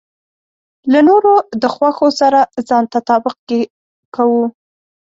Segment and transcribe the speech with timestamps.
[0.91, 3.59] له نورو د خوښو سره ځان تطابق کې
[4.15, 4.43] کوو.